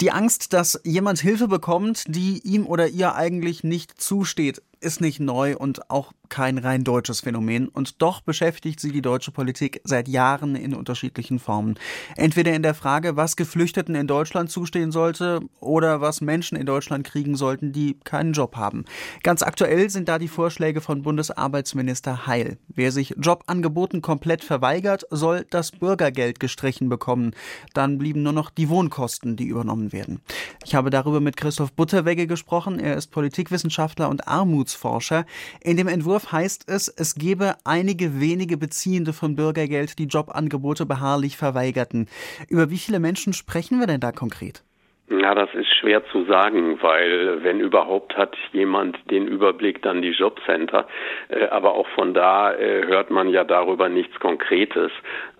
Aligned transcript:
Die 0.00 0.12
Angst, 0.12 0.52
dass 0.52 0.80
jemand 0.84 1.20
Hilfe 1.20 1.48
bekommt, 1.48 2.04
die 2.06 2.40
ihm 2.44 2.66
oder 2.66 2.88
ihr 2.88 3.14
eigentlich 3.14 3.64
nicht 3.64 4.00
zusteht, 4.00 4.62
ist 4.86 5.00
nicht 5.00 5.18
neu 5.18 5.56
und 5.56 5.90
auch 5.90 6.12
kein 6.28 6.58
rein 6.58 6.84
deutsches 6.84 7.20
Phänomen. 7.20 7.68
Und 7.68 8.02
doch 8.02 8.20
beschäftigt 8.20 8.80
sie 8.80 8.92
die 8.92 9.02
deutsche 9.02 9.32
Politik 9.32 9.80
seit 9.84 10.08
Jahren 10.08 10.54
in 10.54 10.74
unterschiedlichen 10.74 11.38
Formen. 11.38 11.78
Entweder 12.16 12.54
in 12.54 12.62
der 12.62 12.74
Frage, 12.74 13.16
was 13.16 13.36
Geflüchteten 13.36 13.94
in 13.94 14.06
Deutschland 14.06 14.50
zustehen 14.50 14.92
sollte 14.92 15.40
oder 15.60 16.00
was 16.00 16.20
Menschen 16.20 16.56
in 16.56 16.66
Deutschland 16.66 17.04
kriegen 17.04 17.36
sollten, 17.36 17.72
die 17.72 17.98
keinen 18.04 18.32
Job 18.32 18.56
haben. 18.56 18.84
Ganz 19.22 19.42
aktuell 19.42 19.90
sind 19.90 20.08
da 20.08 20.18
die 20.18 20.28
Vorschläge 20.28 20.80
von 20.80 21.02
Bundesarbeitsminister 21.02 22.26
Heil. 22.26 22.58
Wer 22.68 22.92
sich 22.92 23.14
Jobangeboten 23.20 24.02
komplett 24.02 24.44
verweigert, 24.44 25.04
soll 25.10 25.46
das 25.50 25.72
Bürgergeld 25.72 26.38
gestrichen 26.38 26.88
bekommen. 26.88 27.32
Dann 27.74 27.98
blieben 27.98 28.22
nur 28.22 28.32
noch 28.32 28.50
die 28.50 28.68
Wohnkosten, 28.68 29.36
die 29.36 29.46
übernommen 29.46 29.92
werden. 29.92 30.20
Ich 30.64 30.74
habe 30.74 30.90
darüber 30.90 31.20
mit 31.20 31.36
Christoph 31.36 31.72
Butterwegge 31.72 32.26
gesprochen. 32.26 32.78
Er 32.78 32.96
ist 32.96 33.08
Politikwissenschaftler 33.08 34.08
und 34.08 34.28
Armutsforscher. 34.76 35.24
In 35.62 35.76
dem 35.76 35.88
Entwurf 35.88 36.06
Entwurf 36.06 36.32
heißt 36.32 36.70
es, 36.70 36.88
es 36.88 37.14
gebe 37.14 37.54
einige 37.64 38.20
wenige 38.20 38.56
Beziehende 38.56 39.12
von 39.12 39.34
Bürgergeld, 39.34 39.98
die 39.98 40.06
Jobangebote 40.06 40.86
beharrlich 40.86 41.36
verweigerten. 41.36 42.06
Über 42.48 42.70
wie 42.70 42.78
viele 42.78 43.00
Menschen 43.00 43.32
sprechen 43.32 43.80
wir 43.80 43.86
denn 43.86 44.00
da 44.00 44.12
konkret? 44.12 44.62
Ja, 45.08 45.34
das 45.34 45.52
ist 45.54 45.68
schwer 45.80 46.04
zu 46.06 46.24
sagen, 46.24 46.78
weil 46.82 47.42
wenn 47.44 47.60
überhaupt 47.60 48.16
hat 48.16 48.36
jemand 48.52 48.98
den 49.10 49.28
Überblick, 49.28 49.82
dann 49.82 50.02
die 50.02 50.10
Jobcenter. 50.10 50.88
Äh, 51.28 51.46
aber 51.46 51.74
auch 51.74 51.86
von 51.94 52.12
da 52.12 52.52
äh, 52.52 52.86
hört 52.86 53.10
man 53.10 53.28
ja 53.28 53.44
darüber 53.44 53.88
nichts 53.88 54.18
Konkretes. 54.18 54.90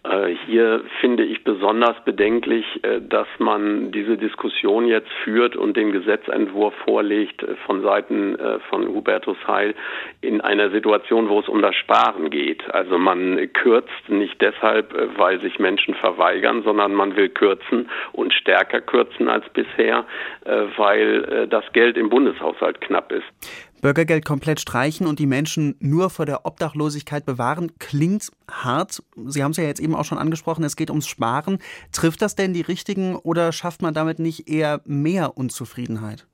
Äh, 0.08 0.36
hier 0.46 0.82
finde 1.00 1.24
ich 1.24 1.42
besonders 1.42 1.96
bedenklich, 2.04 2.64
äh, 2.84 3.00
dass 3.00 3.26
man 3.38 3.90
diese 3.90 4.16
Diskussion 4.16 4.86
jetzt 4.86 5.10
führt 5.24 5.56
und 5.56 5.76
den 5.76 5.92
Gesetzentwurf 5.92 6.74
vorlegt 6.84 7.42
äh, 7.42 7.56
von 7.66 7.82
Seiten 7.82 8.36
von 8.70 8.88
Hubertus 8.88 9.36
Heil 9.46 9.74
in 10.20 10.40
einer 10.40 10.70
Situation, 10.70 11.28
wo 11.28 11.40
es 11.40 11.48
um 11.48 11.62
das 11.62 11.74
Sparen 11.74 12.30
geht. 12.30 12.68
Also 12.72 12.98
man 12.98 13.52
kürzt 13.52 14.08
nicht 14.08 14.40
deshalb, 14.40 14.94
weil 15.16 15.40
sich 15.40 15.58
Menschen 15.58 15.94
verweigern, 15.94 16.62
sondern 16.62 16.94
man 16.94 17.16
will 17.16 17.28
kürzen 17.28 17.88
und 18.12 18.32
stärker 18.32 18.80
kürzen 18.80 19.28
als 19.28 19.48
bisher, 19.50 20.04
weil 20.76 21.46
das 21.48 21.64
Geld 21.72 21.96
im 21.96 22.08
Bundeshaushalt 22.08 22.80
knapp 22.80 23.12
ist. 23.12 23.75
Bürgergeld 23.86 24.24
komplett 24.24 24.58
streichen 24.58 25.06
und 25.06 25.20
die 25.20 25.26
Menschen 25.26 25.76
nur 25.78 26.10
vor 26.10 26.26
der 26.26 26.44
Obdachlosigkeit 26.44 27.24
bewahren, 27.24 27.70
klingt 27.78 28.32
hart. 28.50 29.00
Sie 29.26 29.44
haben 29.44 29.52
es 29.52 29.58
ja 29.58 29.62
jetzt 29.62 29.78
eben 29.78 29.94
auch 29.94 30.04
schon 30.04 30.18
angesprochen, 30.18 30.64
es 30.64 30.74
geht 30.74 30.90
ums 30.90 31.06
Sparen. 31.06 31.58
Trifft 31.92 32.20
das 32.20 32.34
denn 32.34 32.52
die 32.52 32.62
Richtigen 32.62 33.14
oder 33.14 33.52
schafft 33.52 33.82
man 33.82 33.94
damit 33.94 34.18
nicht 34.18 34.48
eher 34.48 34.80
mehr 34.86 35.38
Unzufriedenheit? 35.38 36.26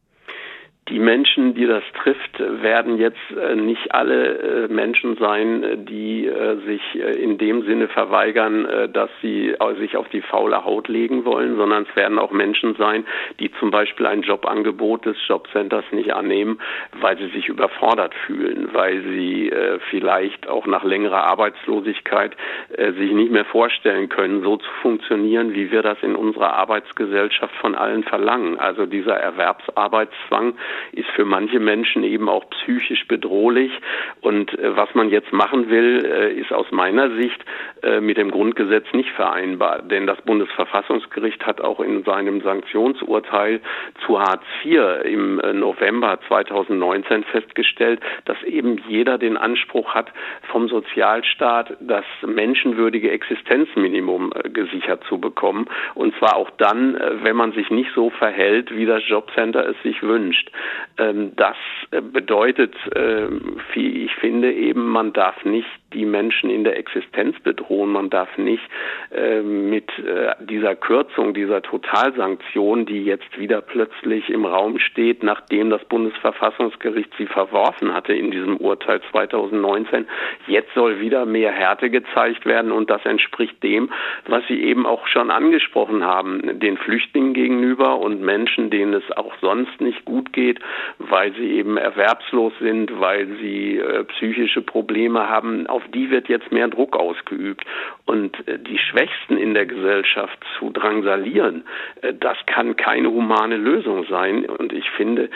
Die 0.88 0.98
Menschen, 0.98 1.55
die 1.55 1.66
das 1.66 1.84
trifft, 2.02 2.41
werden 2.41 2.98
jetzt 2.98 3.16
äh, 3.30 3.55
nicht 3.55 3.94
alle 3.94 4.66
äh, 4.66 4.69
Menschen 4.69 5.16
sein, 5.16 5.62
äh, 5.62 5.77
die 5.78 6.28
sich 6.66 6.83
in 6.94 7.39
dem 7.39 7.62
Sinne 7.62 7.89
verweigern, 7.89 8.66
dass 8.92 9.11
sie 9.20 9.55
sich 9.78 9.97
auf 9.97 10.08
die 10.08 10.20
faule 10.20 10.64
Haut 10.64 10.89
legen 10.89 11.24
wollen, 11.24 11.56
sondern 11.56 11.86
es 11.89 11.97
werden 11.97 12.19
auch 12.19 12.30
Menschen 12.30 12.74
sein, 12.77 13.05
die 13.41 13.50
zum 13.58 13.70
Beispiel 13.70 14.06
ein 14.06 14.22
Jobangebot 14.22 15.06
des 15.06 15.16
Jobcenters 15.27 15.84
nicht 15.92 16.14
annehmen, 16.14 16.58
weil 17.00 17.17
sie 17.19 17.28
sich 17.28 17.48
überfordert 17.48 18.14
fühlen, 18.27 18.70
weil 18.72 19.02
sie 19.02 19.52
vielleicht 19.91 20.48
auch 20.48 20.67
nach 20.67 20.84
längerer 20.84 21.24
Arbeitslosigkeit 21.24 22.36
sich 22.77 23.12
nicht 23.12 23.33
mehr 23.33 23.44
vorstellen 23.44 24.08
können, 24.08 24.42
so 24.42 24.56
zu 24.56 24.70
funktionieren, 24.83 25.55
wie 25.55 25.70
wir 25.70 25.83
das 25.83 25.98
in 26.02 26.14
unserer 26.14 26.55
Arbeitsgesellschaft 26.55 27.55
von 27.56 27.74
allen 27.74 28.05
verlangen. 28.05 28.58
Also 28.58 28.86
dieser 28.86 29.17
Erwerbsarbeitszwang, 29.17 30.55
ist 30.92 31.08
für 31.10 31.24
manche 31.24 31.60
Menschen 31.60 32.04
eben 32.04 32.28
auch 32.28 32.48
psychisch 32.50 33.06
bedrohlich. 33.08 33.72
Und 34.20 34.58
äh, 34.58 34.76
was 34.76 34.94
man 34.94 35.10
jetzt 35.10 35.32
machen 35.32 35.70
will, 35.70 36.04
äh, 36.04 36.33
ist 36.33 36.52
aus 36.52 36.70
meiner 36.70 37.10
Sicht 37.16 37.44
äh, 37.83 38.00
mit 38.00 38.16
dem 38.16 38.30
Grundgesetz 38.30 38.86
nicht 38.92 39.11
vereinbar. 39.11 39.82
Denn 39.82 40.06
das 40.06 40.20
Bundesverfassungsgericht 40.22 41.44
hat 41.46 41.61
auch 41.61 41.80
in 41.80 42.05
seinem 42.05 42.40
Sanktionsurteil 42.40 43.61
zu 44.06 44.20
Hartz 44.20 44.44
IV 44.64 45.05
im 45.05 45.40
äh, 45.40 45.52
November 45.52 46.18
2019 46.28 47.24
festgestellt, 47.24 48.00
dass 48.24 48.42
eben 48.44 48.78
jeder 48.88 49.18
den 49.18 49.36
Anspruch 49.36 49.94
hat, 49.94 50.12
vom 50.50 50.68
Sozialstaat 50.68 51.77
das 51.80 52.05
menschenwürdige 52.27 53.11
Existenzminimum 53.11 54.32
äh, 54.34 54.48
gesichert 54.50 55.05
zu 55.08 55.18
bekommen. 55.18 55.66
Und 55.94 56.14
zwar 56.18 56.36
auch 56.36 56.50
dann, 56.50 56.96
äh, 56.96 57.24
wenn 57.24 57.36
man 57.36 57.52
sich 57.52 57.70
nicht 57.70 57.90
so 57.94 58.11
verhält, 58.11 58.74
wie 58.74 58.86
das 58.86 59.02
Jobcenter 59.06 59.66
es 59.68 59.77
sich 59.82 60.02
wünscht. 60.02 60.50
Ähm, 60.98 61.33
das 61.36 61.56
äh, 61.90 62.00
bedeutet, 62.00 62.74
ähm, 62.95 63.61
wie 63.73 64.05
ich 64.05 64.14
finde, 64.17 64.52
eben, 64.52 64.89
man 64.89 65.12
darf 65.12 65.45
nicht 65.45 65.68
die 65.95 66.05
Menschen 66.05 66.51
in 66.51 66.64
der 66.64 66.77
Existenz 66.77 67.39
bedrohen. 67.41 67.92
Man 67.92 68.11
darf 68.11 68.36
nicht 68.39 68.63
äh, 69.11 69.41
mit 69.41 69.91
äh, 69.98 70.35
dieser 70.41 70.75
Kürzung, 70.75 71.35
dieser 71.35 71.63
Totalsanktion, 71.63 72.86
die 72.86 73.05
jetzt 73.05 73.39
wieder 73.39 73.61
plötzlich 73.61 74.30
im 74.30 74.45
Raum 74.45 74.79
steht, 74.79 75.23
nachdem 75.23 75.70
das 75.70 75.85
Bundesverfassungsgericht 75.85 77.13
sie 77.19 77.27
verworfen 77.27 77.95
hatte 77.95 78.13
in 78.13 78.30
diesem 78.30 78.57
Urteil 78.57 79.01
2019, 79.11 80.07
jetzt 80.47 80.73
soll 80.75 81.01
wieder 81.01 81.27
mehr 81.27 81.53
Härte 81.53 81.91
gezeigt 81.91 82.47
werden 82.47 82.73
und 82.73 82.91
das 82.91 83.05
entspricht 83.05 83.63
dem, 83.63 83.91
was 84.27 84.47
Sie 84.48 84.63
eben 84.63 84.86
auch 84.86 85.07
schon 85.07 85.30
angesprochen 85.30 86.05
haben, 86.05 86.61
den 86.61 86.77
Flüchtlingen 86.77 87.35
gegenüber 87.35 87.98
und 87.98 88.20
Menschen, 88.20 88.70
denen 88.70 88.95
es 88.95 89.17
auch 89.17 89.35
sonst 89.41 89.80
nicht 89.80 90.05
gut 90.05 90.33
geht, 90.33 90.61
weil 90.98 91.33
sie 91.35 91.53
eben 91.53 91.77
erwerbslos 91.77 92.53
sind, 92.61 93.01
weil 93.01 93.27
sie 93.41 93.79
äh, 93.79 94.05
psychische 94.05 94.63
Probleme 94.63 95.29
haben, 95.29 95.67
auf 95.67 95.81
die 95.94 96.10
wird 96.10 96.28
jetzt 96.28 96.52
mehr 96.52 96.68
Druck 96.68 96.96
ausgeübt. 96.96 97.64
Und 98.06 98.46
äh, 98.48 98.58
die 98.58 98.78
Schwächsten 98.78 99.36
in 99.36 99.54
der 99.54 99.66
Gesellschaft 99.66 100.38
zu 100.58 100.70
drangsalieren, 100.70 101.64
äh, 102.02 102.12
das 102.14 102.36
kann 102.46 102.76
keine 102.76 103.10
humane 103.10 103.56
Lösung 103.56 104.04
sein. 104.08 104.44
Und 104.44 104.72
ich 104.72 104.88
finde, 104.90 105.30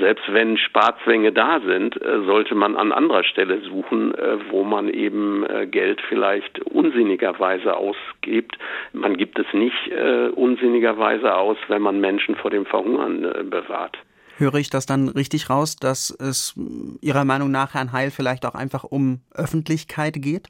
selbst 0.00 0.24
wenn 0.32 0.56
Sparzwänge 0.56 1.32
da 1.32 1.60
sind, 1.60 2.00
äh, 2.00 2.22
sollte 2.24 2.54
man 2.54 2.76
an 2.76 2.92
anderer 2.92 3.24
Stelle 3.24 3.60
suchen, 3.60 4.14
wo 4.50 4.64
man 4.64 4.88
eben 4.88 5.44
Geld 5.70 6.00
vielleicht 6.08 6.60
unsinnigerweise 6.60 7.76
ausgibt. 7.76 8.56
Man 8.92 9.16
gibt 9.16 9.38
es 9.38 9.46
nicht 9.52 9.90
unsinnigerweise 10.34 11.34
aus, 11.34 11.56
wenn 11.68 11.82
man 11.82 12.00
Menschen 12.00 12.36
vor 12.36 12.50
dem 12.50 12.66
Verhungern 12.66 13.50
bewahrt. 13.50 13.98
Höre 14.38 14.54
ich 14.54 14.70
das 14.70 14.86
dann 14.86 15.08
richtig 15.08 15.50
raus, 15.50 15.76
dass 15.76 16.10
es 16.10 16.54
Ihrer 17.00 17.24
Meinung 17.24 17.50
nach, 17.50 17.74
Herrn 17.74 17.92
Heil, 17.92 18.10
vielleicht 18.10 18.46
auch 18.46 18.54
einfach 18.54 18.84
um 18.84 19.20
Öffentlichkeit 19.32 20.20
geht? 20.20 20.48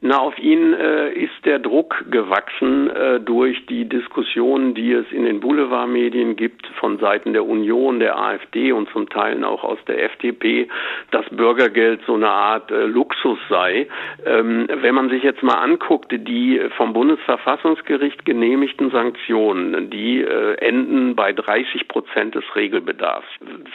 Na, 0.00 0.18
auf 0.18 0.38
ihn 0.38 0.74
äh, 0.74 1.12
ist 1.12 1.44
der 1.44 1.58
Druck 1.58 2.04
gewachsen 2.08 2.88
äh, 2.88 3.18
durch 3.18 3.66
die 3.66 3.88
Diskussionen, 3.88 4.74
die 4.74 4.92
es 4.92 5.10
in 5.10 5.24
den 5.24 5.40
Boulevardmedien 5.40 6.36
gibt 6.36 6.68
von 6.78 7.00
Seiten 7.00 7.32
der 7.32 7.44
Union, 7.44 7.98
der 7.98 8.16
AfD 8.16 8.70
und 8.70 8.88
zum 8.90 9.08
Teil 9.08 9.42
auch 9.42 9.64
aus 9.64 9.78
der 9.88 10.04
FDP, 10.04 10.68
dass 11.10 11.28
Bürgergeld 11.30 12.00
so 12.06 12.14
eine 12.14 12.30
Art 12.30 12.70
äh, 12.70 12.84
Luxus 12.84 13.40
sei. 13.48 13.88
Ähm, 14.24 14.68
wenn 14.72 14.94
man 14.94 15.10
sich 15.10 15.24
jetzt 15.24 15.42
mal 15.42 15.58
anguckt, 15.58 16.12
die 16.12 16.60
vom 16.76 16.92
Bundesverfassungsgericht 16.92 18.24
genehmigten 18.24 18.92
Sanktionen, 18.92 19.90
die 19.90 20.20
äh, 20.20 20.54
enden 20.58 21.16
bei 21.16 21.32
30 21.32 21.88
Prozent 21.88 22.36
des 22.36 22.44
Regelbedarfs. 22.54 23.26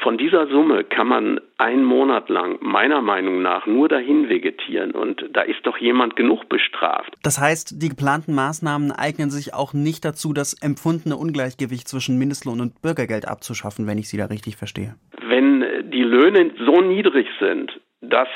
Von 0.01 0.17
dieser 0.17 0.47
Summe 0.47 0.85
kann 0.85 1.07
man 1.07 1.41
einen 1.63 1.85
Monat 1.85 2.29
lang 2.29 2.57
meiner 2.61 3.01
Meinung 3.01 3.41
nach 3.41 3.65
nur 3.65 3.87
dahin 3.87 4.27
vegetieren 4.27 4.91
und 4.91 5.23
da 5.31 5.41
ist 5.41 5.61
doch 5.63 5.77
jemand 5.77 6.17
genug 6.17 6.49
bestraft. 6.49 7.13
Das 7.23 7.39
heißt, 7.39 7.81
die 7.81 7.89
geplanten 7.89 8.35
Maßnahmen 8.35 8.91
eignen 8.91 9.29
sich 9.29 9.53
auch 9.53 9.73
nicht 9.73 10.03
dazu, 10.03 10.33
das 10.33 10.53
empfundene 10.61 11.15
Ungleichgewicht 11.15 11.87
zwischen 11.87 12.17
Mindestlohn 12.19 12.59
und 12.59 12.81
Bürgergeld 12.81 13.27
abzuschaffen, 13.27 13.87
wenn 13.87 13.97
ich 13.97 14.09
Sie 14.09 14.17
da 14.17 14.25
richtig 14.25 14.57
verstehe. 14.57 14.95
Wenn 15.25 15.89
die 15.89 16.03
Löhne 16.03 16.51
so 16.65 16.81
niedrig 16.81 17.27
sind, 17.39 17.71
dass 18.01 18.27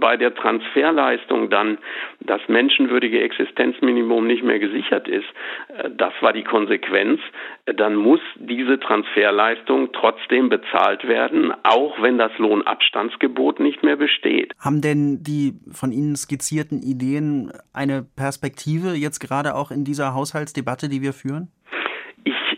bei 0.00 0.16
der 0.16 0.34
Transferleistung 0.34 1.50
dann 1.50 1.78
das 2.20 2.40
menschenwürdige 2.48 3.22
Existenzminimum 3.22 4.26
nicht 4.26 4.42
mehr 4.42 4.58
gesichert 4.58 5.08
ist, 5.08 5.26
äh, 5.68 5.90
das 5.90 6.12
war 6.20 6.32
die 6.32 6.44
Konsequenz, 6.44 7.20
äh, 7.66 7.74
dann 7.74 7.96
muss 7.96 8.20
diese 8.36 8.78
Transferleistung 8.80 9.92
trotzdem 9.92 10.48
bezahlt 10.48 11.06
werden, 11.06 11.52
auch 11.62 12.00
wenn 12.02 12.18
das 12.18 12.32
Lohnabstandsgebot 12.38 13.60
nicht 13.60 13.82
mehr 13.82 13.96
besteht. 13.96 14.52
Haben 14.58 14.80
denn 14.80 15.22
die 15.22 15.54
von 15.70 15.92
Ihnen 15.92 16.16
skizzierten 16.16 16.82
Ideen 16.82 17.52
eine 17.72 18.04
Perspektive 18.16 18.94
jetzt 18.94 19.20
gerade 19.20 19.54
auch 19.54 19.70
in 19.70 19.84
dieser 19.84 20.14
Haushaltsdebatte, 20.14 20.88
die 20.88 21.02
wir 21.02 21.12
führen? 21.12 21.48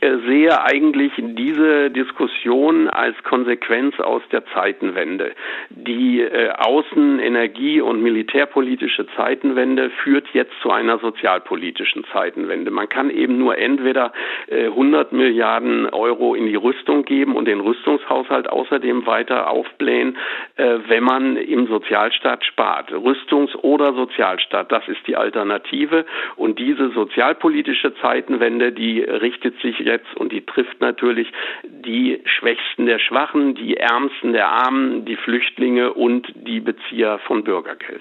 Äh, 0.03 0.19
sehe 0.27 0.61
eigentlich 0.65 1.13
diese 1.17 1.91
Diskussion 1.91 2.89
als 2.89 3.17
Konsequenz 3.23 4.01
aus 4.01 4.23
der 4.33 4.45
Zeitenwende. 4.47 5.33
Die 5.71 6.21
äh, 6.21 6.51
außen-, 6.51 7.21
energie- 7.21 7.81
und 7.81 8.03
militärpolitische 8.03 9.07
Zeitenwende 9.15 9.91
führt 10.03 10.27
jetzt 10.33 10.53
zu 10.61 10.73
einer 10.73 10.99
sozialpolitischen 10.99 12.05
Zeitenwende. 12.13 12.73
Man 12.73 12.89
kann 12.89 13.11
eben 13.11 13.39
nur 13.39 13.57
entweder 13.59 14.13
äh, 14.49 14.67
100 14.67 15.13
Milliarden 15.13 15.89
Euro 15.91 16.35
in 16.35 16.47
die 16.47 16.57
Rüstung 16.57 17.05
geben 17.05 17.37
und 17.37 17.47
den 17.47 17.61
Rüstungshaushalt 17.61 18.49
außerdem 18.51 19.07
weiter 19.07 19.49
aufblähen, 19.51 20.17
äh, 20.57 20.79
wenn 20.89 21.05
man 21.05 21.37
im 21.37 21.69
Sozialstaat 21.69 22.45
spart. 22.45 22.91
Rüstungs- 22.91 23.55
oder 23.55 23.93
Sozialstaat, 23.93 24.73
das 24.73 24.89
ist 24.89 25.07
die 25.07 25.15
Alternative. 25.15 26.05
Und 26.35 26.59
diese 26.59 26.91
sozialpolitische 26.91 27.95
Zeitenwende, 28.01 28.73
die 28.73 29.01
richtet 29.01 29.61
sich 29.61 29.92
jetzt 29.93 30.17
und 30.17 30.33
die 30.33 30.45
trifft 30.45 30.81
natürlich 30.81 31.31
die 31.63 32.21
Schwächsten 32.25 32.87
der 32.87 32.99
Schwachen, 32.99 33.55
die 33.55 33.77
Ärmsten 33.77 34.33
der 34.33 34.49
Armen, 34.49 35.05
die 35.05 35.17
Flüchtlinge 35.17 35.93
und 35.93 36.33
die 36.35 36.61
Bezieher 36.61 37.19
von 37.27 37.45
Bürgergeld. 37.45 38.01